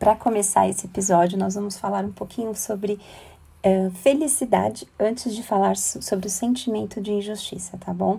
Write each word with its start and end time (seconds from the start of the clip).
para 0.00 0.16
começar 0.16 0.66
esse 0.66 0.86
episódio, 0.86 1.38
nós 1.38 1.54
vamos 1.54 1.76
falar 1.76 2.02
um 2.06 2.10
pouquinho 2.10 2.56
sobre 2.56 2.94
uh, 2.94 3.90
felicidade 3.96 4.88
antes 4.98 5.34
de 5.34 5.42
falar 5.42 5.76
sobre 5.76 6.26
o 6.26 6.30
sentimento 6.30 7.02
de 7.02 7.12
injustiça, 7.12 7.76
tá 7.76 7.92
bom? 7.92 8.18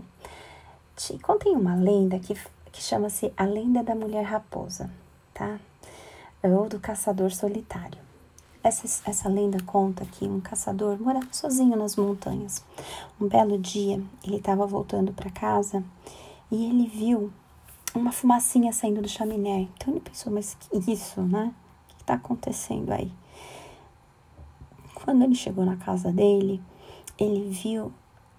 Te 0.95 1.17
contém 1.17 1.55
uma 1.55 1.73
lenda 1.73 2.19
que, 2.19 2.35
que 2.71 2.83
chama-se 2.83 3.33
A 3.35 3.45
Lenda 3.45 3.81
da 3.81 3.95
Mulher 3.95 4.23
Raposa, 4.23 4.91
tá? 5.33 5.59
Ou 6.43 6.69
do 6.69 6.79
Caçador 6.79 7.31
Solitário. 7.31 7.97
Essa, 8.63 9.09
essa 9.09 9.27
lenda 9.27 9.57
conta 9.65 10.05
que 10.05 10.25
um 10.25 10.39
caçador 10.39 11.01
morava 11.01 11.29
sozinho 11.31 11.75
nas 11.75 11.95
montanhas. 11.95 12.63
Um 13.19 13.27
belo 13.27 13.57
dia, 13.57 13.99
ele 14.23 14.35
estava 14.35 14.67
voltando 14.67 15.11
para 15.13 15.31
casa 15.31 15.83
e 16.51 16.63
ele 16.63 16.87
viu 16.87 17.33
uma 17.95 18.11
fumacinha 18.11 18.71
saindo 18.71 19.01
do 19.01 19.09
chaminé. 19.09 19.67
Então 19.75 19.91
ele 19.91 19.99
pensou, 19.99 20.31
mas 20.31 20.55
que 20.59 20.91
isso, 20.91 21.23
né? 21.23 21.51
Está 22.11 22.25
acontecendo 22.25 22.91
aí? 22.91 23.09
Quando 24.93 25.23
ele 25.23 25.33
chegou 25.33 25.63
na 25.63 25.77
casa 25.77 26.11
dele, 26.11 26.61
ele 27.17 27.49
viu 27.49 27.93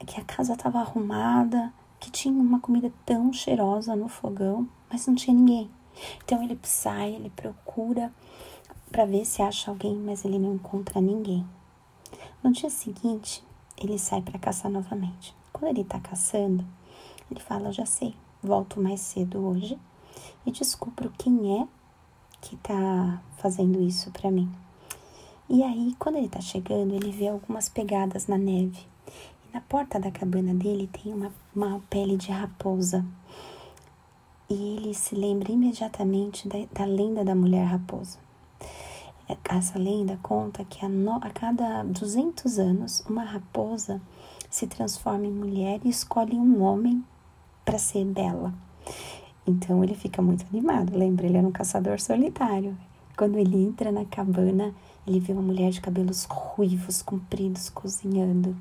que 0.06 0.20
a 0.20 0.24
casa 0.24 0.52
estava 0.52 0.80
arrumada, 0.80 1.72
que 1.98 2.10
tinha 2.10 2.34
uma 2.34 2.60
comida 2.60 2.92
tão 3.06 3.32
cheirosa 3.32 3.96
no 3.96 4.08
fogão, 4.08 4.68
mas 4.90 5.06
não 5.06 5.14
tinha 5.14 5.34
ninguém. 5.34 5.70
Então 6.22 6.42
ele 6.42 6.58
sai, 6.62 7.14
ele 7.14 7.30
procura 7.30 8.12
para 8.90 9.06
ver 9.06 9.24
se 9.24 9.40
acha 9.40 9.70
alguém, 9.70 9.96
mas 9.96 10.22
ele 10.22 10.38
não 10.38 10.56
encontra 10.56 11.00
ninguém. 11.00 11.46
No 12.42 12.52
dia 12.52 12.68
seguinte, 12.68 13.42
ele 13.78 13.98
sai 13.98 14.20
para 14.20 14.38
caçar 14.38 14.70
novamente. 14.70 15.34
Quando 15.50 15.70
ele 15.70 15.80
está 15.80 15.98
caçando, 15.98 16.62
ele 17.30 17.40
fala: 17.40 17.72
Já 17.72 17.86
sei, 17.86 18.14
volto 18.42 18.78
mais 18.78 19.00
cedo 19.00 19.42
hoje 19.42 19.78
e 20.44 20.50
descubro 20.50 21.10
quem 21.16 21.62
é 21.62 21.66
que 22.52 22.56
está 22.56 23.22
fazendo 23.38 23.80
isso 23.80 24.10
para 24.10 24.30
mim. 24.30 24.50
E 25.48 25.62
aí, 25.62 25.96
quando 25.98 26.16
ele 26.16 26.26
está 26.26 26.40
chegando, 26.40 26.94
ele 26.94 27.10
vê 27.10 27.28
algumas 27.28 27.68
pegadas 27.68 28.26
na 28.26 28.36
neve. 28.36 28.86
E 29.08 29.54
na 29.54 29.60
porta 29.62 29.98
da 29.98 30.10
cabana 30.10 30.52
dele 30.52 30.86
tem 30.86 31.14
uma, 31.14 31.32
uma 31.56 31.80
pele 31.88 32.16
de 32.16 32.30
raposa. 32.30 33.04
E 34.50 34.76
ele 34.76 34.92
se 34.92 35.14
lembra 35.14 35.50
imediatamente 35.50 36.46
da, 36.46 36.58
da 36.72 36.84
lenda 36.84 37.24
da 37.24 37.34
mulher 37.34 37.64
raposa. 37.64 38.18
Essa 39.48 39.78
lenda 39.78 40.18
conta 40.22 40.64
que 40.64 40.84
a, 40.84 40.88
no, 40.88 41.16
a 41.16 41.30
cada 41.30 41.82
200 41.84 42.58
anos, 42.58 43.02
uma 43.08 43.24
raposa 43.24 44.00
se 44.50 44.66
transforma 44.66 45.24
em 45.24 45.32
mulher 45.32 45.80
e 45.84 45.88
escolhe 45.88 46.36
um 46.36 46.62
homem 46.62 47.02
para 47.64 47.78
ser 47.78 48.04
dela. 48.04 48.52
Então 49.46 49.82
ele 49.82 49.94
fica 49.94 50.22
muito 50.22 50.46
animado. 50.50 50.96
Lembra, 50.96 51.26
ele 51.26 51.36
era 51.36 51.46
um 51.46 51.52
caçador 51.52 52.00
solitário. 52.00 52.76
Quando 53.16 53.38
ele 53.38 53.56
entra 53.62 53.92
na 53.92 54.04
cabana, 54.04 54.74
ele 55.06 55.20
vê 55.20 55.32
uma 55.32 55.42
mulher 55.42 55.70
de 55.70 55.80
cabelos 55.80 56.24
ruivos, 56.24 57.02
compridos, 57.02 57.68
cozinhando. 57.68 58.56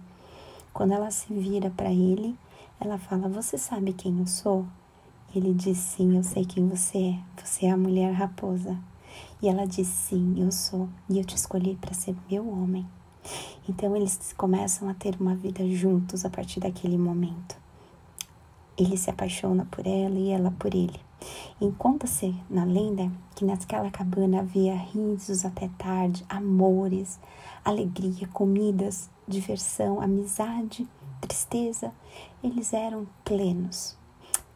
Quando 0.74 0.94
ela 0.94 1.12
se 1.12 1.34
vira 1.34 1.70
para 1.70 1.92
ele, 1.92 2.36
ela 2.80 2.98
fala: 2.98 3.30
Você 3.30 3.58
sabe 3.58 3.94
quem 3.94 4.20
eu 4.20 4.28
sou? 4.28 4.66
Ele 5.36 5.54
diz: 5.54 5.78
Sim, 5.78 6.18
eu 6.18 6.24
sei 6.24 6.46
quem 6.46 6.68
você 6.68 6.98
é. 6.98 7.20
Você 7.44 7.68
é 7.68 7.72
a 7.72 7.78
mulher 7.78 8.12
raposa. 8.12 8.78
E 9.42 9.48
ela 9.48 9.66
diz: 9.66 9.88
Sim, 9.88 10.36
eu 10.38 10.52
sou. 10.52 10.90
E 11.10 11.20
eu 11.20 11.24
te 11.24 11.36
escolhi 11.36 11.76
para 11.76 11.94
ser 11.94 12.16
meu 12.30 12.50
homem. 12.50 12.86
Então 13.70 13.96
eles 13.96 14.34
começam 14.36 14.90
a 14.90 14.94
ter 14.94 15.16
uma 15.20 15.36
vida 15.36 15.66
juntos 15.70 16.26
a 16.26 16.30
partir 16.30 16.60
daquele 16.60 16.98
momento. 16.98 17.61
Ele 18.78 18.98
se 18.98 19.10
apaixona 19.10 19.68
por 19.70 19.86
ela 19.86 20.18
e 20.18 20.30
ela 20.30 20.52
por 20.52 20.74
ele. 20.74 21.00
Encontra-se 21.60 22.36
na 22.50 22.64
lenda 22.64 23.12
que 23.36 23.46
naquela 23.46 23.92
cabana 23.92 24.40
havia 24.40 24.76
risos 24.76 25.46
até 25.46 25.70
tarde, 25.78 26.26
amores, 26.28 27.20
alegria, 27.64 28.28
comidas, 28.28 29.10
diversão, 29.28 30.02
amizade, 30.02 30.88
tristeza. 31.20 31.92
Eles 32.44 32.74
eram 32.74 33.08
plenos. 33.24 33.96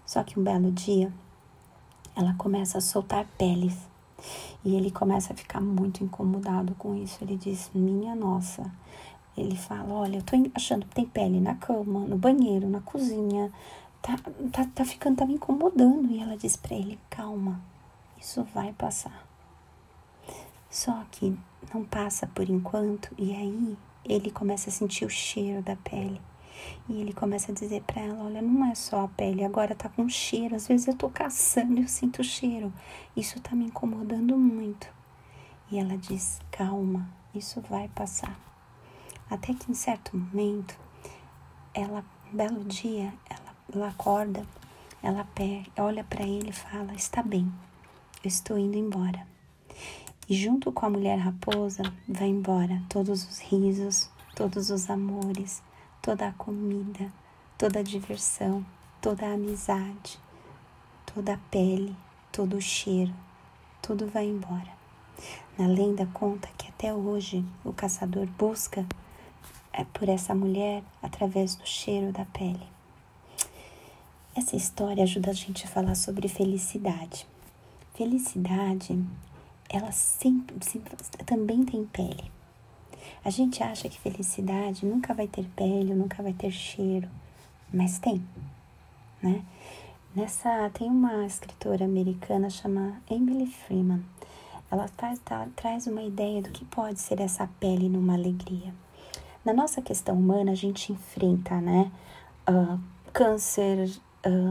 Só 0.06 0.24
que 0.24 0.40
um 0.40 0.44
belo 0.44 0.72
dia 0.72 1.14
ela 2.16 2.34
começa 2.36 2.78
a 2.78 2.82
soltar 2.82 3.28
peles 3.38 3.78
e 4.64 4.76
ele 4.76 4.90
começa 4.90 5.34
a 5.34 5.36
ficar 5.36 5.62
muito 5.62 6.04
incomodado 6.04 6.74
com 6.76 6.96
isso. 6.96 7.24
Ele 7.24 7.38
diz: 7.38 7.70
Minha 7.74 8.16
nossa. 8.16 8.72
Ele 9.38 9.56
fala: 9.56 9.94
Olha, 9.94 10.18
eu 10.18 10.24
tô 10.24 10.36
achando 10.56 10.86
que 10.86 10.96
tem 10.96 11.06
pele 11.06 11.40
na 11.40 11.56
cama, 11.56 12.00
no 12.02 12.18
banheiro, 12.18 12.70
na 12.70 12.80
cozinha, 12.80 13.52
tá, 14.06 14.16
tá, 14.52 14.70
tá 14.76 14.86
ficando, 14.86 15.18
tá 15.18 15.26
me 15.26 15.34
incomodando. 15.34 16.12
E 16.12 16.22
ela 16.22 16.38
diz 16.38 16.56
para 16.56 16.76
ele: 16.76 17.00
calma, 17.10 17.60
isso 18.20 18.44
vai 18.54 18.72
passar. 18.74 19.28
Só 20.70 21.04
que 21.12 21.36
não 21.74 21.84
passa 21.84 22.28
por 22.28 22.48
enquanto, 22.48 23.10
e 23.18 23.34
aí 23.34 23.78
ele 24.04 24.30
começa 24.30 24.70
a 24.70 24.74
sentir 24.74 25.06
o 25.06 25.10
cheiro 25.10 25.64
da 25.64 25.76
pele. 25.76 26.22
E 26.88 27.02
ele 27.02 27.14
começa 27.14 27.52
a 27.52 27.56
dizer 27.56 27.82
para 27.82 28.02
ela: 28.02 28.24
Olha, 28.24 28.42
não 28.42 28.66
é 28.70 28.76
só 28.76 29.06
a 29.06 29.08
pele, 29.08 29.44
agora 29.44 29.74
tá 29.74 29.90
com 29.90 30.08
cheiro. 30.08 30.56
Às 30.56 30.68
vezes 30.68 30.88
eu 30.88 30.96
tô 30.96 31.10
caçando 31.10 31.80
e 31.80 31.82
eu 31.82 31.88
sinto 31.88 32.24
cheiro. 32.24 32.72
Isso 33.16 33.40
tá 33.42 33.56
me 33.56 33.66
incomodando 33.66 34.38
muito. 34.38 34.88
E 35.72 35.80
ela 35.80 35.98
diz: 35.98 36.40
Calma, 36.52 37.10
isso 37.34 37.60
vai 37.62 37.88
passar. 37.90 38.40
Até 39.30 39.54
que 39.54 39.72
em 39.72 39.74
certo 39.74 40.16
momento, 40.16 40.78
ela, 41.74 42.06
um 42.32 42.38
belo 42.38 42.64
dia, 42.64 43.12
ela 43.28 43.45
ela 43.74 43.90
acorda, 43.90 44.46
ela 45.02 45.28
olha 45.78 46.04
para 46.04 46.24
ele 46.24 46.50
e 46.50 46.54
fala: 46.54 46.94
Está 46.94 47.22
bem, 47.22 47.52
eu 48.24 48.28
estou 48.28 48.58
indo 48.58 48.78
embora. 48.78 49.26
E 50.28 50.36
junto 50.36 50.72
com 50.72 50.86
a 50.86 50.90
mulher 50.90 51.20
raposa 51.20 51.84
vai 52.08 52.28
embora 52.28 52.82
todos 52.90 53.24
os 53.30 53.40
risos, 53.40 54.10
todos 54.36 54.72
os 54.72 54.90
amores, 54.90 55.62
toda 56.02 56.28
a 56.28 56.34
comida, 56.34 57.12
toda 57.58 57.80
a 57.80 57.84
diversão, 57.84 58.66
toda 59.02 59.28
a 59.28 59.34
amizade, 59.34 60.20
toda 61.14 61.36
a 61.36 61.40
pele, 61.52 61.96
todo 62.32 62.58
o 62.58 62.62
cheiro, 62.62 63.14
tudo 63.82 64.08
vai 64.08 64.26
embora. 64.26 64.74
Na 65.58 65.68
lenda 65.68 66.06
conta 66.08 66.50
que 66.58 66.68
até 66.68 66.94
hoje 66.94 67.46
o 67.64 67.72
caçador 67.72 68.26
busca 68.38 68.86
é, 69.72 69.84
por 69.86 70.10
essa 70.10 70.34
mulher 70.34 70.84
através 71.02 71.56
do 71.56 71.66
cheiro 71.66 72.12
da 72.12 72.26
pele. 72.26 72.75
Essa 74.36 74.58
história 74.58 75.02
ajuda 75.02 75.30
a 75.32 75.34
gente 75.34 75.64
a 75.64 75.70
falar 75.70 75.96
sobre 75.96 76.28
felicidade. 76.28 77.26
Felicidade, 77.94 79.02
ela 79.70 79.94
sempre, 79.94 80.58
sempre 80.62 80.94
também 81.26 81.64
tem 81.64 81.86
pele. 81.86 82.30
A 83.24 83.30
gente 83.30 83.64
acha 83.64 83.88
que 83.88 83.98
felicidade 83.98 84.86
nunca 84.86 85.14
vai 85.14 85.26
ter 85.26 85.46
pele, 85.56 85.96
nunca 85.96 86.22
vai 86.22 86.34
ter 86.34 86.52
cheiro, 86.52 87.10
mas 87.74 87.98
tem, 87.98 88.22
né? 89.24 89.42
Nessa 90.14 90.70
tem 90.74 90.90
uma 90.90 91.26
escritora 91.26 91.86
americana 91.86 92.50
chamada 92.50 93.02
Emily 93.10 93.48
Freeman. 93.48 94.04
Ela 94.70 94.90
traz, 94.90 95.18
tá, 95.20 95.48
traz 95.56 95.88
uma 95.88 96.02
ideia 96.02 96.42
do 96.42 96.50
que 96.50 96.66
pode 96.66 97.00
ser 97.00 97.22
essa 97.22 97.48
pele 97.60 97.88
numa 97.88 98.16
alegria. 98.16 98.74
Na 99.46 99.54
nossa 99.54 99.82
questão 99.82 100.16
humana, 100.16 100.52
a 100.52 100.56
gente 100.56 100.92
enfrenta, 100.92 101.62
né? 101.62 101.90
Uh, 102.50 102.80
câncer, 103.14 103.90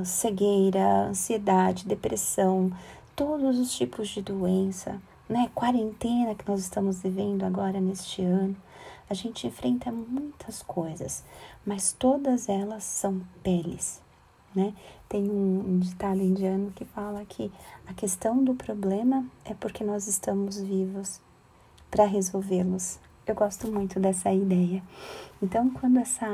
cegueira, 0.05 1.07
ansiedade, 1.09 1.87
depressão, 1.87 2.73
todos 3.17 3.59
os 3.59 3.75
tipos 3.77 4.09
de 4.09 4.23
doença, 4.23 5.01
né? 5.29 5.51
Quarentena 5.55 6.35
que 6.35 6.49
nós 6.49 6.61
estamos 6.61 7.03
vivendo 7.03 7.45
agora 7.45 7.81
neste 7.81 8.23
ano. 8.23 8.57
A 9.09 9.15
gente 9.15 9.47
enfrenta 9.47 9.93
muitas 9.93 10.63
coisas, 10.63 11.25
mas 11.65 11.93
todas 11.93 12.49
elas 12.49 12.85
são 12.85 13.21
peles, 13.43 14.01
né? 14.55 14.73
Tem 15.09 15.31
um, 15.31 15.79
ditado 15.79 16.21
indiano 16.21 16.73
que 16.75 16.85
fala 16.85 17.25
que 17.25 17.53
a 17.87 17.93
questão 17.93 18.43
do 18.43 18.55
problema 18.55 19.25
é 19.45 19.55
porque 19.55 19.85
nós 19.85 20.09
estamos 20.09 20.59
vivos 20.59 21.21
para 21.91 22.07
resolvê-los. 22.07 22.99
Eu 23.27 23.35
gosto 23.35 23.71
muito 23.71 24.01
dessa 24.01 24.33
ideia. 24.33 24.83
Então, 25.43 25.71
quando 25.71 25.99
essa 25.99 26.27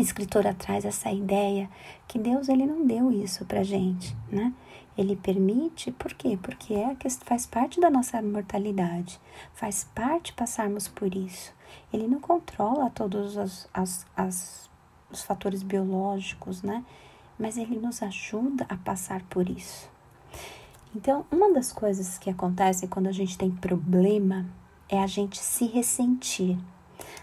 escritora 0.00 0.54
traz 0.54 0.84
essa 0.84 1.10
ideia 1.10 1.68
que 2.08 2.18
Deus 2.18 2.48
ele 2.48 2.64
não 2.64 2.86
deu 2.86 3.12
isso 3.12 3.44
pra 3.44 3.62
gente, 3.62 4.16
né? 4.30 4.52
Ele 4.96 5.16
permite, 5.16 5.90
por 5.92 6.12
quê? 6.12 6.38
Porque 6.40 6.74
é 6.74 6.94
que 6.94 7.08
faz 7.10 7.46
parte 7.46 7.80
da 7.80 7.90
nossa 7.90 8.20
mortalidade, 8.20 9.20
faz 9.54 9.88
parte 9.94 10.32
passarmos 10.32 10.88
por 10.88 11.14
isso. 11.14 11.52
Ele 11.92 12.06
não 12.06 12.20
controla 12.20 12.90
todos 12.90 13.36
os, 13.36 13.68
as, 13.72 14.06
as, 14.14 14.70
os 15.10 15.22
fatores 15.22 15.62
biológicos, 15.62 16.62
né? 16.62 16.84
Mas 17.38 17.56
ele 17.56 17.78
nos 17.78 18.02
ajuda 18.02 18.66
a 18.68 18.76
passar 18.76 19.22
por 19.24 19.48
isso. 19.48 19.90
Então, 20.94 21.24
uma 21.30 21.52
das 21.52 21.72
coisas 21.72 22.18
que 22.18 22.28
acontece 22.28 22.86
quando 22.86 23.06
a 23.06 23.12
gente 23.12 23.38
tem 23.38 23.50
problema 23.50 24.46
é 24.88 25.02
a 25.02 25.06
gente 25.06 25.38
se 25.38 25.66
ressentir 25.66 26.58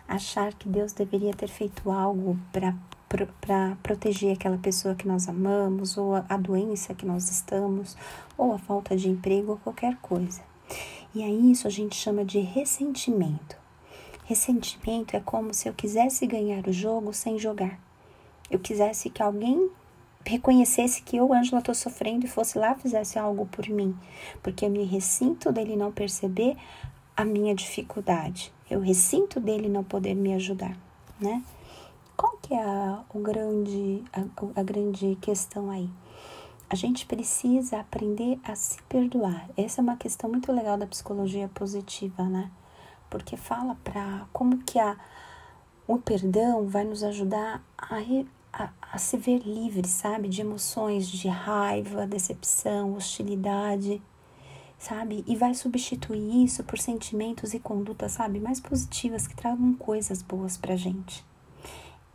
achar 0.07 0.53
que 0.53 0.68
Deus 0.68 0.94
deveria 0.94 1.33
ter 1.33 1.47
feito 1.47 1.91
algo 1.91 2.38
para 2.51 2.75
para 3.41 3.75
proteger 3.81 4.33
aquela 4.33 4.59
pessoa 4.59 4.94
que 4.94 5.07
nós 5.07 5.27
amamos, 5.27 5.97
ou 5.97 6.13
a, 6.13 6.38
doença 6.38 6.94
que 6.94 7.07
nós 7.07 7.27
estamos, 7.27 7.97
ou 8.38 8.53
a 8.53 8.59
falta 8.59 8.95
de 8.95 9.09
emprego, 9.09 9.53
ou 9.53 9.57
qualquer 9.57 9.97
coisa. 9.97 10.41
E 11.15 11.24
aí 11.24 11.51
isso 11.51 11.65
a 11.65 11.71
gente 11.71 11.95
chama 11.95 12.24
de 12.24 12.39
ressentimento. 12.39 13.57
Ressentimento 14.25 15.18
é 15.18 15.19
como 15.19 15.56
se 15.56 15.68
eu 15.68 15.74
quisesse 15.74 16.27
ganhar 16.27 16.68
o 16.68 16.71
jogo 16.71 17.12
sem 17.12 17.39
jogar. 17.39 17.80
Eu 18.50 18.59
quisesse 18.59 19.09
que 19.09 19.24
alguém 19.24 19.71
reconhecesse 20.24 21.01
que 21.01 21.18
eu, 21.18 21.33
Ângela, 21.33 21.59
estou 21.59 21.74
sofrendo 21.74 22.25
e 22.25 22.30
fosse 22.30 22.59
lá 22.59 22.75
fizesse 22.75 23.18
algo 23.18 23.47
por 23.47 23.68
mim, 23.68 23.97
porque 24.44 24.65
eu 24.65 24.69
me 24.69 24.83
ressinto 24.83 25.51
dele 25.51 25.75
não 25.75 25.92
perceber 25.92 26.56
a 27.18 27.25
minha 27.25 27.56
dificuldade. 27.56 28.53
Eu 28.69 28.80
ressinto 28.80 29.39
dele 29.39 29.68
não 29.68 29.83
poder 29.83 30.13
me 30.13 30.33
ajudar, 30.36 30.77
né? 31.19 31.44
Qual 32.16 32.38
que 32.38 32.54
é 32.54 32.63
a, 32.63 33.04
o 33.13 33.19
grande, 33.19 34.04
a, 34.13 34.60
a 34.60 34.63
grande 34.63 35.18
questão 35.21 35.71
aí? 35.71 35.89
A 36.69 36.75
gente 36.75 37.06
precisa 37.07 37.80
aprender 37.80 38.39
a 38.44 38.56
se 38.56 38.80
perdoar. 38.83 39.50
Essa 39.57 39.81
é 39.81 39.83
uma 39.83 39.98
questão 39.98 40.30
muito 40.30 40.51
legal 40.51 40.77
da 40.77 40.86
psicologia 40.86 41.48
positiva, 41.48 42.24
né? 42.24 42.51
Porque 43.10 43.36
fala 43.36 43.75
para 43.83 44.27
como 44.31 44.60
que 44.60 44.77
a, 44.77 44.95
o 45.88 45.98
perdão 45.98 46.68
vai 46.68 46.83
nos 46.83 47.04
ajudar 47.04 47.63
a, 47.75 47.98
a, 48.54 48.69
a 48.94 48.98
se 49.00 49.18
ver 49.18 49.39
livre, 49.39 49.88
sabe? 49.88 50.27
De 50.27 50.42
emoções 50.42 51.07
de 51.07 51.27
raiva, 51.27 52.06
decepção, 52.06 52.94
hostilidade 52.94 54.00
sabe? 54.79 55.23
E 55.27 55.35
vai 55.35 55.53
substituir 55.53 56.45
isso 56.45 56.63
por 56.63 56.79
sentimentos 56.79 57.53
e 57.53 57.59
condutas, 57.59 58.13
sabe? 58.13 58.39
Mais 58.39 58.61
positivas 58.61 59.27
que 59.27 59.35
tragam 59.35 59.73
coisas 59.73 60.21
boas 60.21 60.57
pra 60.57 60.77
gente. 60.77 61.23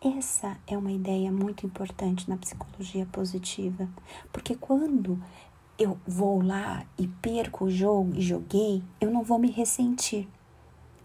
Essa 0.00 0.56
é 0.66 0.76
uma 0.76 0.92
ideia 0.92 1.30
muito 1.30 1.64
importante 1.64 2.28
na 2.28 2.36
psicologia 2.36 3.06
positiva, 3.06 3.88
porque 4.32 4.54
quando 4.54 5.22
eu 5.78 5.98
vou 6.06 6.42
lá 6.42 6.84
e 6.98 7.06
perco 7.08 7.66
o 7.66 7.70
jogo 7.70 8.12
e 8.14 8.20
joguei, 8.20 8.82
eu 9.00 9.10
não 9.10 9.22
vou 9.22 9.38
me 9.38 9.50
ressentir, 9.50 10.28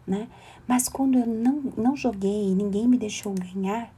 né? 0.06 0.28
Mas 0.68 0.88
quando 0.88 1.18
eu 1.18 1.26
não, 1.26 1.62
não 1.78 1.96
joguei 1.96 2.50
e 2.50 2.56
ninguém 2.56 2.88
me 2.88 2.98
deixou 2.98 3.34
ganhar, 3.34 3.94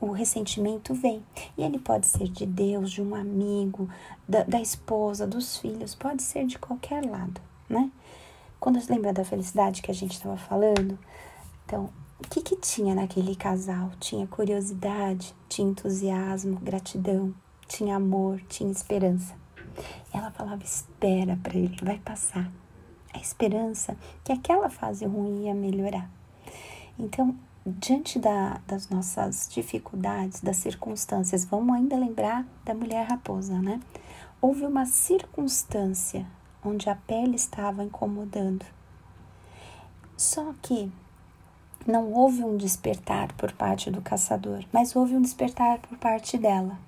o 0.00 0.12
ressentimento 0.12 0.94
vem. 0.94 1.22
E 1.56 1.62
ele 1.62 1.78
pode 1.78 2.06
ser 2.06 2.28
de 2.28 2.46
Deus, 2.46 2.90
de 2.90 3.02
um 3.02 3.14
amigo, 3.14 3.88
da, 4.28 4.42
da 4.44 4.60
esposa, 4.60 5.26
dos 5.26 5.58
filhos, 5.58 5.94
pode 5.94 6.22
ser 6.22 6.46
de 6.46 6.58
qualquer 6.58 7.04
lado, 7.04 7.40
né? 7.68 7.90
Quando 8.60 8.80
você 8.80 8.92
lembra 8.92 9.12
da 9.12 9.24
felicidade 9.24 9.82
que 9.82 9.90
a 9.90 9.94
gente 9.94 10.12
estava 10.12 10.36
falando, 10.36 10.98
então, 11.64 11.90
o 12.18 12.28
que 12.28 12.40
que 12.42 12.56
tinha 12.56 12.94
naquele 12.94 13.36
casal? 13.36 13.90
Tinha 14.00 14.26
curiosidade, 14.26 15.34
tinha 15.48 15.70
entusiasmo, 15.70 16.58
gratidão, 16.60 17.32
tinha 17.68 17.94
amor, 17.96 18.40
tinha 18.48 18.72
esperança. 18.72 19.34
Ela 20.12 20.30
falava: 20.32 20.62
espera 20.64 21.38
para 21.42 21.56
ele, 21.56 21.76
vai 21.82 21.98
passar. 21.98 22.50
A 23.14 23.18
esperança 23.18 23.96
que 24.24 24.32
aquela 24.32 24.68
fase 24.68 25.04
ruim 25.06 25.44
ia 25.44 25.54
melhorar. 25.54 26.10
Então, 26.98 27.36
diante 27.66 28.18
da, 28.18 28.60
das 28.66 28.88
nossas 28.88 29.48
dificuldades, 29.50 30.40
das 30.40 30.56
circunstâncias, 30.56 31.44
vamos 31.44 31.74
ainda 31.74 31.96
lembrar 31.96 32.46
da 32.64 32.74
mulher 32.74 33.06
raposa, 33.06 33.60
né? 33.60 33.80
Houve 34.40 34.64
uma 34.64 34.86
circunstância 34.86 36.26
onde 36.64 36.88
a 36.88 36.94
pele 36.94 37.36
estava 37.36 37.84
incomodando. 37.84 38.64
Só 40.16 40.54
que 40.62 40.90
não 41.86 42.12
houve 42.12 42.44
um 42.44 42.56
despertar 42.56 43.32
por 43.34 43.52
parte 43.52 43.90
do 43.90 44.02
caçador, 44.02 44.64
mas 44.72 44.94
houve 44.94 45.16
um 45.16 45.22
despertar 45.22 45.78
por 45.78 45.96
parte 45.98 46.36
dela, 46.36 46.78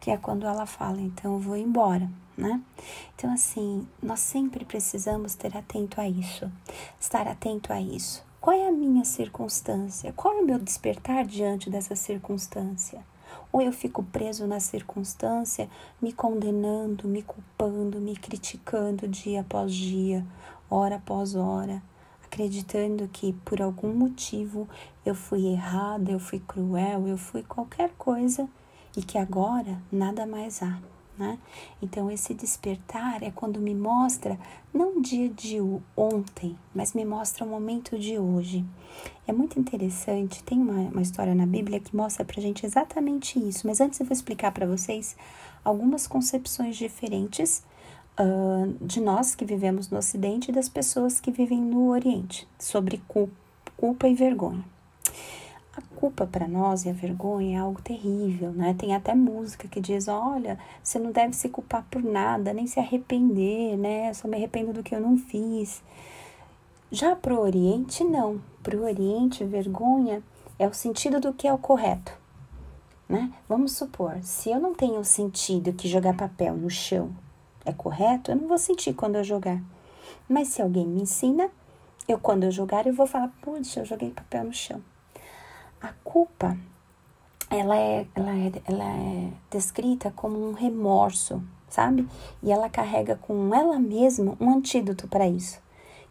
que 0.00 0.10
é 0.10 0.16
quando 0.16 0.46
ela 0.46 0.66
fala: 0.66 1.00
então 1.00 1.34
eu 1.34 1.40
vou 1.40 1.56
embora. 1.56 2.08
Né? 2.36 2.60
Então, 3.14 3.32
assim, 3.32 3.86
nós 4.02 4.18
sempre 4.18 4.64
precisamos 4.64 5.36
ter 5.36 5.56
atento 5.56 6.00
a 6.00 6.08
isso, 6.08 6.50
estar 6.98 7.28
atento 7.28 7.72
a 7.72 7.80
isso. 7.80 8.24
Qual 8.44 8.54
é 8.54 8.68
a 8.68 8.70
minha 8.70 9.06
circunstância? 9.06 10.12
Qual 10.12 10.34
é 10.34 10.42
o 10.42 10.44
meu 10.44 10.58
despertar 10.58 11.24
diante 11.24 11.70
dessa 11.70 11.96
circunstância? 11.96 13.00
Ou 13.50 13.62
eu 13.62 13.72
fico 13.72 14.02
preso 14.02 14.46
na 14.46 14.60
circunstância, 14.60 15.66
me 15.98 16.12
condenando, 16.12 17.08
me 17.08 17.22
culpando, 17.22 17.98
me 17.98 18.14
criticando 18.14 19.08
dia 19.08 19.40
após 19.40 19.72
dia, 19.72 20.26
hora 20.68 20.96
após 20.96 21.34
hora, 21.34 21.82
acreditando 22.22 23.08
que 23.08 23.32
por 23.46 23.62
algum 23.62 23.94
motivo 23.94 24.68
eu 25.06 25.14
fui 25.14 25.46
errada, 25.46 26.12
eu 26.12 26.20
fui 26.20 26.38
cruel, 26.38 27.08
eu 27.08 27.16
fui 27.16 27.42
qualquer 27.42 27.92
coisa 27.96 28.46
e 28.94 29.02
que 29.02 29.16
agora 29.16 29.80
nada 29.90 30.26
mais 30.26 30.62
há 30.62 30.78
né? 31.18 31.38
Então, 31.82 32.10
esse 32.10 32.34
despertar 32.34 33.22
é 33.22 33.30
quando 33.30 33.60
me 33.60 33.74
mostra 33.74 34.38
não 34.72 34.98
o 34.98 35.02
dia 35.02 35.28
de 35.28 35.58
ontem, 35.96 36.56
mas 36.74 36.92
me 36.92 37.04
mostra 37.04 37.44
o 37.44 37.48
momento 37.48 37.98
de 37.98 38.18
hoje. 38.18 38.64
É 39.26 39.32
muito 39.32 39.58
interessante, 39.58 40.42
tem 40.42 40.58
uma, 40.58 40.90
uma 40.90 41.02
história 41.02 41.34
na 41.34 41.46
Bíblia 41.46 41.80
que 41.80 41.96
mostra 41.96 42.24
pra 42.24 42.40
gente 42.40 42.66
exatamente 42.66 43.38
isso, 43.38 43.66
mas 43.66 43.80
antes 43.80 43.98
eu 44.00 44.06
vou 44.06 44.12
explicar 44.12 44.52
para 44.52 44.66
vocês 44.66 45.16
algumas 45.64 46.06
concepções 46.06 46.76
diferentes 46.76 47.64
uh, 48.18 48.84
de 48.84 49.00
nós 49.00 49.34
que 49.34 49.44
vivemos 49.44 49.88
no 49.90 49.98
Ocidente 49.98 50.50
e 50.50 50.54
das 50.54 50.68
pessoas 50.68 51.20
que 51.20 51.30
vivem 51.30 51.60
no 51.60 51.90
Oriente 51.90 52.46
sobre 52.58 53.00
culpa 53.76 54.08
e 54.08 54.14
vergonha. 54.14 54.64
Culpa 56.04 56.26
para 56.26 56.46
nós 56.46 56.84
e 56.84 56.90
a 56.90 56.92
vergonha 56.92 57.56
é 57.56 57.60
algo 57.60 57.80
terrível, 57.80 58.52
né? 58.52 58.76
Tem 58.78 58.94
até 58.94 59.14
música 59.14 59.66
que 59.66 59.80
diz: 59.80 60.06
olha, 60.06 60.58
você 60.82 60.98
não 60.98 61.10
deve 61.10 61.32
se 61.32 61.48
culpar 61.48 61.82
por 61.90 62.02
nada, 62.02 62.52
nem 62.52 62.66
se 62.66 62.78
arrepender, 62.78 63.78
né? 63.78 64.10
Eu 64.10 64.14
só 64.14 64.28
me 64.28 64.36
arrependo 64.36 64.70
do 64.70 64.82
que 64.82 64.94
eu 64.94 65.00
não 65.00 65.16
fiz. 65.16 65.82
Já 66.92 67.16
para 67.16 67.32
o 67.32 67.40
Oriente, 67.40 68.04
não. 68.04 68.38
Para 68.62 68.76
o 68.76 68.82
Oriente, 68.82 69.46
vergonha 69.46 70.22
é 70.58 70.68
o 70.68 70.74
sentido 70.74 71.18
do 71.20 71.32
que 71.32 71.48
é 71.48 71.52
o 71.54 71.56
correto, 71.56 72.12
né? 73.08 73.32
Vamos 73.48 73.72
supor, 73.72 74.18
se 74.22 74.50
eu 74.50 74.60
não 74.60 74.74
tenho 74.74 75.02
sentido 75.06 75.72
que 75.72 75.88
jogar 75.88 76.14
papel 76.14 76.54
no 76.54 76.68
chão 76.68 77.12
é 77.64 77.72
correto, 77.72 78.30
eu 78.30 78.36
não 78.36 78.46
vou 78.46 78.58
sentir 78.58 78.92
quando 78.92 79.16
eu 79.16 79.24
jogar. 79.24 79.58
Mas 80.28 80.48
se 80.48 80.60
alguém 80.60 80.86
me 80.86 81.00
ensina, 81.00 81.48
eu 82.06 82.18
quando 82.18 82.44
eu 82.44 82.50
jogar, 82.50 82.86
eu 82.86 82.92
vou 82.92 83.06
falar: 83.06 83.32
puxa, 83.40 83.80
eu 83.80 83.86
joguei 83.86 84.10
papel 84.10 84.44
no 84.44 84.52
chão. 84.52 84.82
A 85.84 85.92
culpa, 86.02 86.56
ela 87.50 87.76
é, 87.76 88.06
ela 88.14 88.34
é, 88.34 88.52
ela 88.64 88.84
é 88.84 89.28
descrita 89.50 90.10
como 90.16 90.48
um 90.48 90.54
remorso, 90.54 91.42
sabe? 91.68 92.08
E 92.42 92.50
ela 92.50 92.70
carrega 92.70 93.16
com 93.16 93.54
ela 93.54 93.78
mesma 93.78 94.34
um 94.40 94.48
antídoto 94.48 95.06
para 95.06 95.28
isso, 95.28 95.60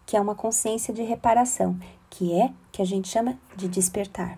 que 0.05 0.15
é 0.15 0.21
uma 0.21 0.35
consciência 0.35 0.93
de 0.93 1.01
reparação, 1.01 1.75
que 2.07 2.39
é 2.39 2.53
que 2.71 2.83
a 2.83 2.85
gente 2.85 3.07
chama 3.07 3.35
de 3.55 3.67
despertar. 3.67 4.37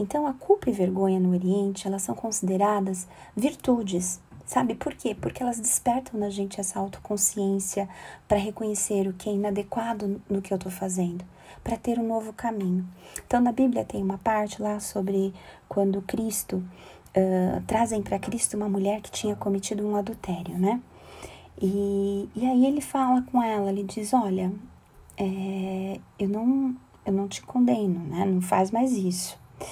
Então, 0.00 0.26
a 0.26 0.32
culpa 0.32 0.70
e 0.70 0.72
vergonha 0.72 1.20
no 1.20 1.32
Oriente, 1.32 1.86
elas 1.86 2.00
são 2.00 2.14
consideradas 2.14 3.06
virtudes, 3.36 4.18
sabe 4.46 4.74
por 4.74 4.94
quê? 4.94 5.14
Porque 5.14 5.42
elas 5.42 5.60
despertam 5.60 6.18
na 6.18 6.30
gente 6.30 6.58
essa 6.58 6.78
autoconsciência 6.78 7.86
para 8.26 8.38
reconhecer 8.38 9.06
o 9.06 9.12
que 9.12 9.28
é 9.28 9.32
inadequado 9.34 10.22
no 10.26 10.40
que 10.40 10.54
eu 10.54 10.56
estou 10.56 10.72
fazendo 10.72 11.22
para 11.62 11.76
ter 11.76 11.98
um 11.98 12.06
novo 12.06 12.32
caminho. 12.32 12.86
Então, 13.26 13.40
na 13.40 13.52
Bíblia 13.52 13.84
tem 13.84 14.02
uma 14.02 14.18
parte 14.18 14.60
lá 14.60 14.80
sobre 14.80 15.32
quando 15.68 16.02
Cristo 16.02 16.56
uh, 16.56 17.62
trazem 17.66 18.02
para 18.02 18.18
Cristo 18.18 18.56
uma 18.56 18.68
mulher 18.68 19.00
que 19.00 19.10
tinha 19.10 19.36
cometido 19.36 19.86
um 19.86 19.96
adultério, 19.96 20.58
né? 20.58 20.80
E, 21.60 22.28
e 22.34 22.44
aí 22.46 22.66
ele 22.66 22.80
fala 22.80 23.22
com 23.22 23.42
ela, 23.42 23.70
ele 23.70 23.84
diz, 23.84 24.12
olha, 24.12 24.52
é, 25.16 26.00
eu 26.18 26.28
não 26.28 26.74
eu 27.06 27.12
não 27.12 27.28
te 27.28 27.42
condeno, 27.42 28.00
né? 28.00 28.24
Não 28.24 28.40
faz 28.40 28.70
mais 28.70 28.92
isso. 28.92 29.38
O 29.60 29.64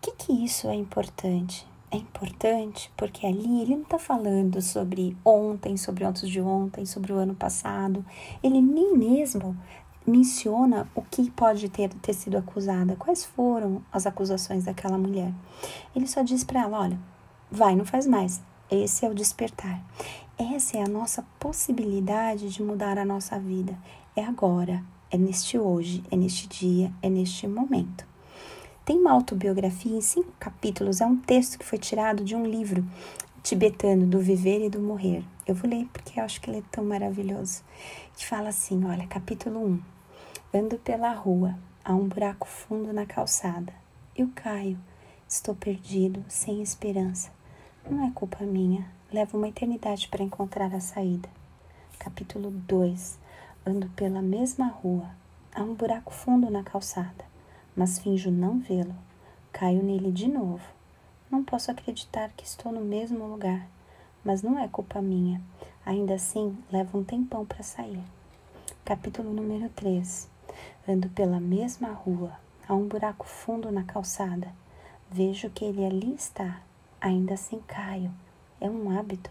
que 0.00 0.12
que 0.12 0.44
isso 0.44 0.68
é 0.68 0.74
importante? 0.74 1.66
É 1.90 1.96
importante 1.96 2.90
porque 2.96 3.26
ali 3.26 3.60
ele 3.60 3.74
não 3.74 3.82
está 3.82 3.98
falando 3.98 4.62
sobre 4.62 5.16
ontem, 5.24 5.76
sobre 5.76 6.04
antes 6.04 6.28
de 6.28 6.40
ontem, 6.40 6.86
sobre 6.86 7.12
o 7.12 7.16
ano 7.16 7.34
passado. 7.34 8.04
Ele 8.42 8.62
nem 8.62 8.96
mesmo 8.96 9.56
menciona 10.06 10.88
o 10.94 11.02
que 11.02 11.30
pode 11.30 11.68
ter, 11.68 11.88
ter 11.94 12.12
sido 12.12 12.36
acusada, 12.36 12.96
quais 12.96 13.24
foram 13.24 13.82
as 13.92 14.06
acusações 14.06 14.64
daquela 14.64 14.98
mulher. 14.98 15.32
Ele 15.94 16.06
só 16.06 16.22
diz 16.22 16.44
para 16.44 16.62
ela: 16.62 16.80
olha, 16.80 16.98
vai, 17.50 17.76
não 17.76 17.84
faz 17.84 18.06
mais. 18.06 18.40
Esse 18.70 19.04
é 19.04 19.08
o 19.08 19.14
despertar. 19.14 19.82
Essa 20.38 20.78
é 20.78 20.82
a 20.82 20.88
nossa 20.88 21.24
possibilidade 21.38 22.48
de 22.48 22.62
mudar 22.62 22.98
a 22.98 23.04
nossa 23.04 23.38
vida. 23.38 23.76
É 24.16 24.24
agora, 24.24 24.82
é 25.10 25.18
neste 25.18 25.58
hoje, 25.58 26.02
é 26.10 26.16
neste 26.16 26.48
dia, 26.48 26.92
é 27.02 27.08
neste 27.08 27.46
momento. 27.46 28.06
Tem 28.84 28.98
uma 28.98 29.12
autobiografia 29.12 29.96
em 29.96 30.00
cinco 30.00 30.32
capítulos, 30.40 31.00
é 31.00 31.06
um 31.06 31.16
texto 31.16 31.58
que 31.58 31.64
foi 31.64 31.78
tirado 31.78 32.24
de 32.24 32.34
um 32.34 32.44
livro 32.44 32.84
tibetano 33.42 34.06
do 34.06 34.18
viver 34.18 34.64
e 34.64 34.70
do 34.70 34.80
morrer. 34.80 35.22
Eu 35.46 35.54
vou 35.54 35.68
ler 35.68 35.86
porque 35.92 36.18
eu 36.18 36.24
acho 36.24 36.40
que 36.40 36.48
ele 36.48 36.58
é 36.58 36.62
tão 36.70 36.84
maravilhoso. 36.84 37.62
Que 38.16 38.26
fala 38.26 38.48
assim: 38.48 38.84
olha, 38.84 39.06
capítulo 39.06 39.64
1. 39.66 39.91
Ando 40.54 40.76
pela 40.76 41.10
rua, 41.14 41.58
há 41.82 41.94
um 41.94 42.06
buraco 42.06 42.46
fundo 42.46 42.92
na 42.92 43.06
calçada. 43.06 43.72
Eu 44.14 44.30
caio, 44.34 44.78
estou 45.26 45.54
perdido, 45.54 46.22
sem 46.28 46.60
esperança. 46.60 47.30
Não 47.88 48.06
é 48.06 48.10
culpa 48.10 48.44
minha, 48.44 48.86
levo 49.10 49.38
uma 49.38 49.48
eternidade 49.48 50.08
para 50.08 50.22
encontrar 50.22 50.74
a 50.74 50.78
saída. 50.78 51.26
Capítulo 51.98 52.50
2. 52.50 53.18
ando 53.64 53.88
pela 53.96 54.20
mesma 54.20 54.66
rua. 54.66 55.08
Há 55.54 55.62
um 55.62 55.72
buraco 55.72 56.12
fundo 56.12 56.50
na 56.50 56.62
calçada, 56.62 57.24
mas 57.74 57.98
finjo 57.98 58.30
não 58.30 58.58
vê-lo. 58.58 58.94
Caio 59.54 59.82
nele 59.82 60.12
de 60.12 60.28
novo. 60.28 60.68
Não 61.30 61.42
posso 61.42 61.70
acreditar 61.70 62.28
que 62.36 62.44
estou 62.44 62.70
no 62.70 62.82
mesmo 62.82 63.26
lugar, 63.26 63.66
mas 64.22 64.42
não 64.42 64.58
é 64.58 64.68
culpa 64.68 65.00
minha. 65.00 65.40
Ainda 65.86 66.12
assim, 66.12 66.58
leva 66.70 66.98
um 66.98 67.02
tempão 67.02 67.46
para 67.46 67.62
sair. 67.62 68.04
Capítulo 68.84 69.32
número 69.32 69.70
3. 69.70 70.30
Ando 70.88 71.08
pela 71.10 71.38
mesma 71.38 71.92
rua. 71.92 72.32
Há 72.68 72.74
um 72.74 72.86
buraco 72.86 73.26
fundo 73.26 73.70
na 73.70 73.82
calçada. 73.82 74.52
Vejo 75.10 75.50
que 75.50 75.64
ele 75.64 75.84
ali 75.84 76.14
está. 76.14 76.60
Ainda 77.00 77.34
assim 77.34 77.60
caio. 77.66 78.10
É 78.60 78.68
um 78.70 78.96
hábito. 78.96 79.30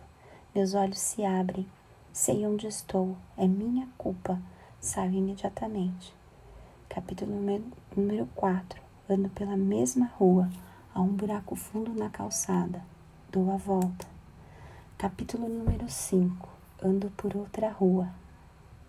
Meus 0.54 0.74
olhos 0.74 1.00
se 1.00 1.24
abrem. 1.24 1.66
Sei 2.14 2.46
onde 2.46 2.68
estou. 2.68 3.16
É 3.38 3.48
minha 3.48 3.88
culpa. 3.98 4.40
Saio 4.80 5.14
imediatamente. 5.14 6.14
Capítulo 6.90 7.32
número 7.96 8.28
4. 8.36 8.82
Ando 9.10 9.30
pela 9.30 9.56
mesma 9.56 10.12
rua. 10.18 10.50
Há 10.94 11.02
um 11.02 11.14
buraco 11.14 11.56
fundo 11.56 11.94
na 11.94 12.10
calçada. 12.10 12.84
Dou 13.32 13.52
a 13.52 13.58
volta. 13.58 14.06
Capítulo 14.98 15.48
número 15.48 15.90
5. 15.90 16.50
Ando 16.84 17.10
por 17.12 17.36
outra 17.36 17.70
rua. 17.70 18.10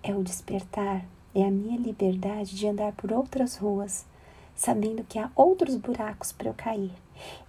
É 0.03 0.13
o 0.13 0.25
despertar, 0.25 1.05
é 1.35 1.45
a 1.45 1.51
minha 1.51 1.79
liberdade 1.79 2.57
de 2.57 2.67
andar 2.67 2.93
por 2.93 3.13
outras 3.13 3.57
ruas, 3.57 4.05
sabendo 4.55 5.05
que 5.05 5.19
há 5.19 5.31
outros 5.35 5.77
buracos 5.77 6.33
para 6.33 6.49
eu 6.49 6.55
cair. 6.55 6.93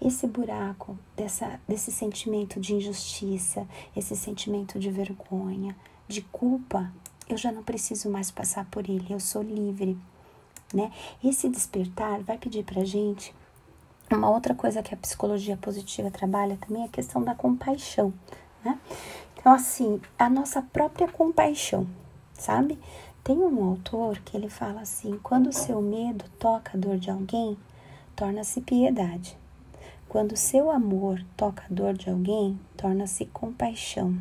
Esse 0.01 0.27
buraco 0.27 0.97
dessa, 1.15 1.59
desse 1.67 1.91
sentimento 1.91 2.59
de 2.59 2.75
injustiça, 2.75 3.67
esse 3.95 4.15
sentimento 4.15 4.79
de 4.79 4.91
vergonha, 4.91 5.75
de 6.07 6.21
culpa, 6.21 6.91
eu 7.27 7.37
já 7.37 7.51
não 7.51 7.63
preciso 7.63 8.09
mais 8.09 8.29
passar 8.29 8.65
por 8.65 8.89
ele, 8.89 9.07
eu 9.09 9.19
sou 9.19 9.41
livre. 9.41 9.97
Né? 10.73 10.91
Esse 11.23 11.49
despertar 11.49 12.21
vai 12.21 12.37
pedir 12.37 12.63
para 12.63 12.83
gente 12.83 13.33
uma 14.11 14.29
outra 14.29 14.53
coisa 14.53 14.83
que 14.83 14.93
a 14.93 14.97
psicologia 14.97 15.57
positiva 15.57 16.11
trabalha 16.11 16.57
também 16.57 16.83
é 16.83 16.85
a 16.85 16.89
questão 16.89 17.23
da 17.23 17.33
compaixão, 17.33 18.13
né? 18.63 18.77
Então, 19.35 19.53
assim, 19.53 19.99
a 20.17 20.29
nossa 20.29 20.61
própria 20.61 21.07
compaixão, 21.07 21.87
sabe? 22.33 22.77
Tem 23.23 23.37
um 23.37 23.63
autor 23.63 24.19
que 24.19 24.35
ele 24.35 24.49
fala 24.49 24.81
assim: 24.81 25.17
quando 25.23 25.47
o 25.47 25.53
seu 25.53 25.81
medo 25.81 26.25
toca 26.37 26.71
a 26.73 26.77
dor 26.77 26.97
de 26.97 27.09
alguém, 27.09 27.57
torna-se 28.17 28.59
piedade. 28.59 29.37
Quando 30.09 30.33
o 30.33 30.37
seu 30.37 30.69
amor 30.69 31.23
toca 31.37 31.63
a 31.63 31.73
dor 31.73 31.93
de 31.93 32.09
alguém, 32.09 32.59
torna-se 32.75 33.25
compaixão. 33.27 34.19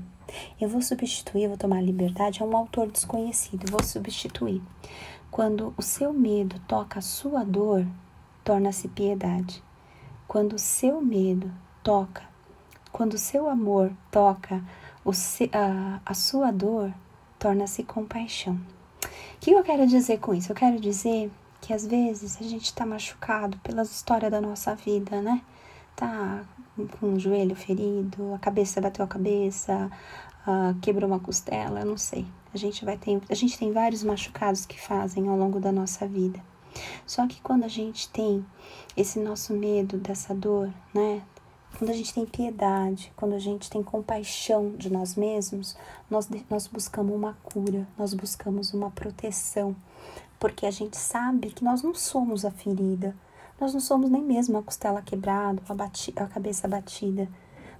Eu 0.60 0.68
vou 0.68 0.80
substituir, 0.80 1.48
vou 1.48 1.56
tomar 1.56 1.82
liberdade, 1.82 2.42
é 2.42 2.46
um 2.46 2.56
autor 2.56 2.92
desconhecido, 2.92 3.68
vou 3.72 3.82
substituir. 3.82 4.62
Quando 5.32 5.74
o 5.76 5.82
seu 5.82 6.12
medo 6.12 6.60
toca 6.68 7.00
a 7.00 7.02
sua 7.02 7.42
dor, 7.42 7.84
torna-se 8.44 8.86
piedade. 8.86 9.60
Quando 10.28 10.52
o 10.52 10.60
seu 10.60 11.02
medo 11.02 11.50
toca, 11.82 12.22
quando 12.92 13.14
o 13.14 13.18
seu 13.18 13.48
amor 13.48 13.92
toca 14.12 14.62
o 15.04 15.10
a, 15.10 16.00
a 16.06 16.14
sua 16.14 16.52
dor, 16.52 16.94
torna-se 17.36 17.82
compaixão. 17.82 18.60
Que 19.42 19.50
eu 19.50 19.64
quero 19.64 19.84
dizer 19.88 20.20
com 20.20 20.32
isso? 20.32 20.52
Eu 20.52 20.54
quero 20.54 20.78
dizer 20.78 21.28
que 21.60 21.74
às 21.74 21.84
vezes 21.84 22.38
a 22.40 22.44
gente 22.44 22.66
está 22.66 22.86
machucado 22.86 23.58
pela 23.58 23.82
história 23.82 24.30
da 24.30 24.40
nossa 24.40 24.72
vida, 24.76 25.20
né? 25.20 25.42
Tá 25.96 26.44
com 27.00 27.14
o 27.14 27.18
joelho 27.18 27.56
ferido, 27.56 28.32
a 28.34 28.38
cabeça 28.38 28.80
bateu 28.80 29.04
a 29.04 29.08
cabeça, 29.08 29.90
uh, 30.46 30.78
quebrou 30.80 31.10
uma 31.10 31.18
costela, 31.18 31.80
eu 31.80 31.86
não 31.86 31.98
sei. 31.98 32.24
A 32.54 32.56
gente 32.56 32.84
vai 32.84 32.96
ter, 32.96 33.20
a 33.28 33.34
gente 33.34 33.58
tem 33.58 33.72
vários 33.72 34.04
machucados 34.04 34.64
que 34.64 34.80
fazem 34.80 35.26
ao 35.26 35.36
longo 35.36 35.58
da 35.58 35.72
nossa 35.72 36.06
vida. 36.06 36.38
Só 37.04 37.26
que 37.26 37.40
quando 37.40 37.64
a 37.64 37.68
gente 37.68 38.08
tem 38.10 38.46
esse 38.96 39.18
nosso 39.18 39.52
medo 39.54 39.96
dessa 39.96 40.32
dor, 40.32 40.72
né? 40.94 41.20
Quando 41.78 41.90
a 41.90 41.94
gente 41.94 42.14
tem 42.14 42.26
piedade, 42.26 43.12
quando 43.16 43.34
a 43.34 43.38
gente 43.38 43.68
tem 43.68 43.82
compaixão 43.82 44.70
de 44.76 44.90
nós 44.90 45.16
mesmos, 45.16 45.76
nós, 46.10 46.28
nós 46.48 46.66
buscamos 46.66 47.14
uma 47.14 47.36
cura, 47.42 47.86
nós 47.98 48.14
buscamos 48.14 48.72
uma 48.72 48.90
proteção, 48.90 49.74
porque 50.38 50.66
a 50.66 50.70
gente 50.70 50.96
sabe 50.96 51.50
que 51.50 51.64
nós 51.64 51.82
não 51.82 51.94
somos 51.94 52.44
a 52.44 52.50
ferida, 52.50 53.16
nós 53.60 53.72
não 53.72 53.80
somos 53.80 54.10
nem 54.10 54.22
mesmo 54.22 54.58
a 54.58 54.62
costela 54.62 55.02
quebrada, 55.02 55.62
a, 55.68 55.74
bati, 55.74 56.12
a 56.16 56.26
cabeça 56.26 56.68
batida, 56.68 57.28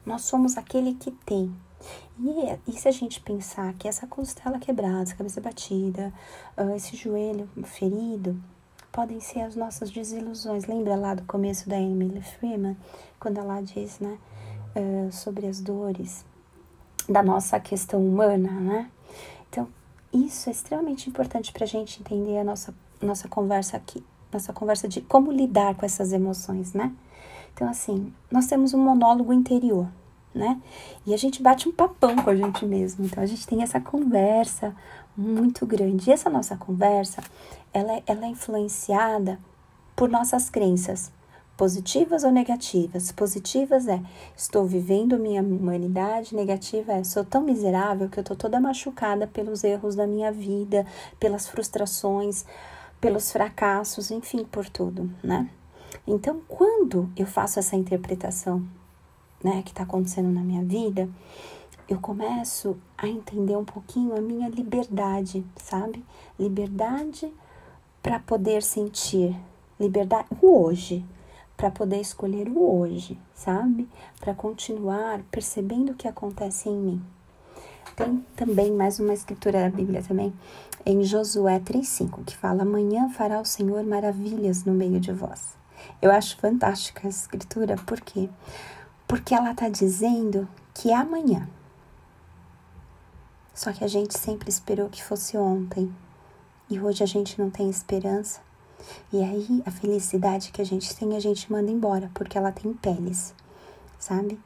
nós 0.05 0.23
somos 0.23 0.57
aquele 0.57 0.95
que 0.95 1.11
tem. 1.11 1.55
E, 2.19 2.71
e 2.71 2.73
se 2.73 2.89
a 2.89 2.93
gente 2.93 3.21
pensar 3.21 3.73
que 3.75 3.89
essa 3.89 4.07
costela 4.07 4.59
quebrada, 4.59 5.03
essa 5.03 5.17
cabeça 5.17 5.41
batida, 5.41 6.13
uh, 6.57 6.71
esse 6.75 6.97
joelho 6.97 7.49
ferido, 7.65 8.41
podem 8.93 9.19
ser 9.19 9.41
as 9.41 9.57
nossas 9.57 9.91
desilusões. 9.91 10.67
Lembra 10.67 10.95
lá 10.95 11.15
do 11.15 11.23
começo 11.23 11.69
da 11.69 11.81
Emily 11.81 12.21
Freeman, 12.21 12.77
quando 13.19 13.39
ela 13.39 13.61
diz, 13.63 13.99
né, 13.99 14.19
uh, 14.77 15.11
sobre 15.11 15.47
as 15.47 15.61
dores 15.61 16.25
da 17.09 17.23
nossa 17.23 17.59
questão 17.59 18.07
humana, 18.07 18.51
né? 18.53 18.91
Então, 19.49 19.67
isso 20.13 20.49
é 20.49 20.53
extremamente 20.53 21.09
importante 21.09 21.53
para 21.53 21.65
a 21.65 21.67
gente 21.67 22.01
entender 22.01 22.39
a 22.39 22.45
nossa, 22.45 22.75
nossa 23.01 23.27
conversa 23.27 23.77
aqui, 23.77 24.05
nossa 24.31 24.53
conversa 24.53 24.87
de 24.87 25.01
como 25.01 25.33
lidar 25.33 25.75
com 25.75 25.85
essas 25.85 26.13
emoções, 26.13 26.75
né? 26.75 26.93
Então, 27.55 27.69
assim, 27.69 28.13
nós 28.31 28.47
temos 28.47 28.73
um 28.73 28.79
monólogo 28.79 29.33
interior, 29.33 29.89
né? 30.35 30.61
E 31.07 31.13
a 31.13 31.17
gente 31.17 31.43
bate 31.43 31.69
um 31.69 31.73
papão 31.73 32.17
com 32.17 32.31
a 32.31 32.37
gente 32.37 32.65
mesmo. 32.65 33.05
Então, 33.05 33.23
a 33.23 33.27
gente 33.27 33.47
tem 33.47 33.63
essa 33.63 33.81
conversa 33.81 34.75
muito 35.17 35.67
grande. 35.67 36.11
E 36.11 36.13
essa 36.13 36.31
nossa 36.31 36.57
conversa, 36.57 37.23
ela, 37.73 37.93
é, 37.95 38.03
ela 38.07 38.27
é 38.27 38.29
influenciada 38.29 39.39
por 39.95 40.09
nossas 40.09 40.49
crenças, 40.49 41.13
positivas 41.57 42.25
ou 42.25 42.31
negativas. 42.31 43.13
Positivas 43.13 43.87
é 43.89 44.01
estou 44.37 44.65
vivendo 44.65 45.19
minha 45.19 45.43
humanidade, 45.43 46.35
negativa 46.35 46.93
é 46.93 47.05
sou 47.05 47.25
tão 47.25 47.43
miserável 47.43 48.09
que 48.09 48.19
eu 48.19 48.25
tô 48.25 48.35
toda 48.35 48.61
machucada 48.61 49.27
pelos 49.27 49.63
erros 49.63 49.95
da 49.95 50.07
minha 50.07 50.33
vida, 50.33 50.87
pelas 51.21 51.47
frustrações, 51.49 52.45
pelos 53.01 53.31
fracassos, 53.31 54.11
enfim, 54.11 54.45
por 54.45 54.69
tudo, 54.69 55.11
né? 55.23 55.49
Então, 56.07 56.41
quando 56.49 57.11
eu 57.17 57.27
faço 57.27 57.59
essa 57.59 57.77
interpretação, 57.77 58.65
né, 59.43 59.63
que 59.63 59.71
está 59.71 59.83
acontecendo 59.83 60.31
na 60.31 60.41
minha 60.41 60.65
vida, 60.65 61.09
eu 61.93 62.01
começo 62.01 62.77
a 62.97 63.07
entender 63.07 63.55
um 63.55 63.65
pouquinho 63.65 64.17
a 64.17 64.21
minha 64.21 64.49
liberdade, 64.49 65.45
sabe? 65.57 66.03
Liberdade 66.39 67.31
para 68.03 68.19
poder 68.19 68.63
sentir, 68.63 69.37
liberdade 69.79 70.27
o 70.41 70.65
hoje, 70.65 71.05
para 71.55 71.71
poder 71.71 72.01
escolher 72.01 72.49
o 72.49 72.81
hoje, 72.81 73.19
sabe? 73.35 73.87
Para 74.19 74.35
continuar 74.35 75.23
percebendo 75.31 75.93
o 75.93 75.95
que 75.95 76.09
acontece 76.09 76.71
em 76.71 76.77
mim. 76.77 77.05
Tem 77.95 78.25
também 78.35 78.73
mais 78.73 78.99
uma 78.99 79.13
escritura 79.13 79.61
da 79.61 79.69
Bíblia 79.69 80.03
também, 80.03 80.33
em 80.87 81.03
Josué 81.03 81.61
3:5, 81.61 82.25
que 82.25 82.35
fala: 82.35 82.63
"Amanhã 82.63 83.11
fará 83.11 83.39
o 83.39 83.45
Senhor 83.45 83.85
maravilhas 83.85 84.65
no 84.65 84.73
meio 84.73 84.99
de 84.99 85.13
vós". 85.13 85.57
Eu 86.01 86.11
acho 86.11 86.39
fantástica 86.39 87.07
essa 87.07 87.25
escritura, 87.25 87.77
por 87.87 88.01
quê? 88.01 88.31
Porque 89.07 89.35
ela 89.35 89.51
está 89.51 89.69
dizendo 89.69 90.49
que 90.73 90.91
amanhã, 90.91 91.47
só 93.55 93.73
que 93.73 93.85
a 93.85 93.89
gente 93.89 94.19
sempre 94.19 94.49
esperou 94.49 94.89
que 94.89 95.03
fosse 95.03 95.37
ontem 95.37 95.95
e 96.71 96.81
hoje 96.81 97.03
a 97.03 97.07
gente 97.07 97.39
não 97.39 97.51
tem 97.51 97.69
esperança. 97.69 98.41
E 99.13 99.23
aí 99.23 99.63
a 99.67 99.71
felicidade 99.71 100.51
que 100.51 100.63
a 100.63 100.65
gente 100.65 100.97
tem 100.97 101.15
a 101.15 101.21
gente 101.21 101.53
manda 101.53 101.71
embora 101.71 102.11
porque 102.15 102.39
ela 102.39 102.51
tem 102.51 102.73
peles, 102.73 103.35
sabe? 103.99 104.41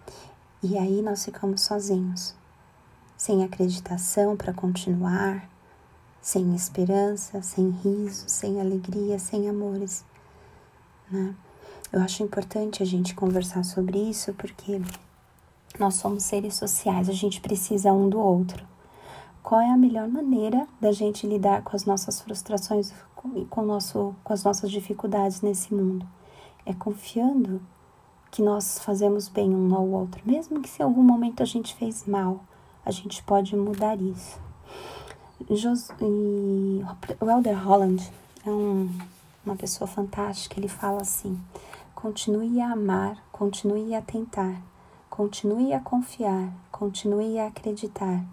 E 0.63 0.77
aí 0.77 1.03
nós 1.03 1.25
ficamos 1.25 1.63
sozinhos, 1.63 2.35
sem 3.17 3.45
acreditação 3.45 4.37
para 4.37 4.53
continuar, 4.53 5.49
sem 6.21 6.55
esperança, 6.55 7.41
sem 7.43 7.71
riso, 7.71 8.25
sem 8.29 8.61
alegria, 8.61 9.19
sem 9.19 9.49
amores, 9.49 10.05
né? 11.09 11.35
Eu 11.93 12.01
acho 12.01 12.25
importante 12.25 12.83
a 12.83 12.87
gente 12.87 13.15
conversar 13.15 13.63
sobre 13.65 13.99
isso 13.99 14.35
porque 14.35 14.83
nós 15.79 15.95
somos 15.95 16.25
seres 16.25 16.57
sociais, 16.57 17.09
a 17.09 17.13
gente 17.13 17.41
precisa 17.41 17.93
um 17.93 18.09
do 18.09 18.19
outro 18.19 18.67
qual 19.47 19.61
é 19.61 19.71
a 19.71 19.77
melhor 19.77 20.09
maneira 20.09 20.67
da 20.81 20.91
gente 20.91 21.25
lidar 21.25 21.63
com 21.63 21.77
as 21.77 21.85
nossas 21.85 22.21
frustrações 22.21 22.93
e 23.37 23.45
com, 23.45 23.63
nosso, 23.63 24.13
com 24.25 24.33
as 24.33 24.43
nossas 24.43 24.69
dificuldades 24.69 25.41
nesse 25.41 25.73
mundo. 25.73 26.05
É 26.67 26.75
confiando 26.75 27.63
que 28.29 28.43
nós 28.43 28.81
fazemos 28.81 29.29
bem 29.29 29.55
um 29.55 29.73
ao 29.73 29.87
outro, 29.87 30.21
mesmo 30.27 30.61
que 30.61 30.69
se 30.69 30.83
em 30.83 30.85
algum 30.85 31.01
momento 31.01 31.45
a 31.45 31.47
gente 31.47 31.77
fez 31.77 32.05
mal, 32.07 32.41
a 32.85 32.91
gente 32.91 33.23
pode 33.23 33.55
mudar 33.55 33.97
isso. 34.01 34.37
Jos 35.49 35.91
e 36.01 36.85
o 37.21 37.31
Elder 37.31 37.65
Holland 37.65 38.03
é 38.45 38.51
um, 38.51 38.91
uma 39.45 39.55
pessoa 39.55 39.87
fantástica, 39.87 40.59
ele 40.59 40.67
fala 40.67 41.03
assim: 41.03 41.39
continue 41.95 42.61
a 42.61 42.73
amar, 42.73 43.23
continue 43.31 43.95
a 43.95 44.03
tentar, 44.03 44.61
continue 45.09 45.73
a 45.73 45.79
confiar, 45.79 46.53
continue 46.73 47.39
a 47.39 47.47
acreditar 47.47 48.25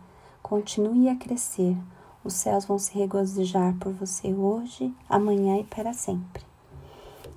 Continue 0.43 1.07
a 1.07 1.15
crescer. 1.15 1.77
Os 2.21 2.33
céus 2.33 2.65
vão 2.65 2.77
se 2.77 2.93
regozijar 2.93 3.73
por 3.79 3.93
você 3.93 4.33
hoje, 4.33 4.93
amanhã 5.09 5.57
e 5.57 5.63
para 5.63 5.93
sempre. 5.93 6.43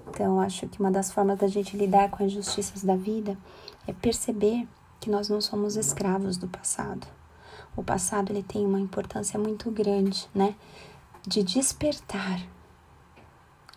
Então, 0.09 0.41
acho 0.41 0.67
que 0.67 0.81
uma 0.81 0.91
das 0.91 1.13
formas 1.13 1.39
da 1.39 1.47
gente 1.47 1.77
lidar 1.77 2.11
com 2.11 2.25
as 2.25 2.33
injustiças 2.33 2.83
da 2.83 2.97
vida 2.97 3.39
é 3.87 3.93
perceber 3.93 4.67
que 5.01 5.09
nós 5.09 5.29
não 5.29 5.41
somos 5.41 5.77
escravos 5.77 6.37
do 6.37 6.49
passado. 6.49 7.07
O 7.77 7.83
passado 7.83 8.33
ele 8.33 8.43
tem 8.43 8.67
uma 8.67 8.81
importância 8.81 9.39
muito 9.39 9.71
grande, 9.71 10.29
né? 10.35 10.57
De 11.27 11.45
despertar. 11.45 12.41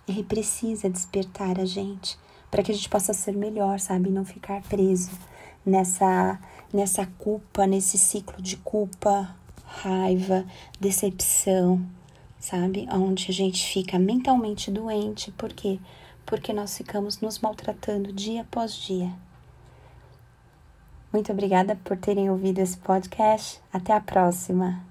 Ele 0.07 0.23
precisa 0.23 0.89
despertar 0.89 1.59
a 1.59 1.65
gente 1.65 2.17
para 2.49 2.63
que 2.63 2.71
a 2.71 2.75
gente 2.75 2.89
possa 2.89 3.13
ser 3.13 3.35
melhor, 3.35 3.79
sabe? 3.79 4.09
Não 4.09 4.25
ficar 4.25 4.61
preso 4.63 5.11
nessa 5.65 6.39
nessa 6.73 7.05
culpa, 7.17 7.65
nesse 7.65 7.97
ciclo 7.97 8.41
de 8.41 8.57
culpa, 8.57 9.35
raiva, 9.65 10.45
decepção, 10.79 11.81
sabe? 12.39 12.87
Onde 12.91 13.27
a 13.29 13.33
gente 13.33 13.65
fica 13.65 13.99
mentalmente 13.99 14.71
doente, 14.71 15.31
por 15.31 15.51
quê? 15.53 15.79
Porque 16.25 16.53
nós 16.53 16.77
ficamos 16.77 17.19
nos 17.21 17.39
maltratando 17.39 18.13
dia 18.13 18.41
após 18.41 18.73
dia. 18.73 19.11
Muito 21.11 21.31
obrigada 21.31 21.75
por 21.83 21.97
terem 21.97 22.29
ouvido 22.29 22.59
esse 22.59 22.77
podcast. 22.77 23.59
Até 23.73 23.93
a 23.93 23.99
próxima. 23.99 24.88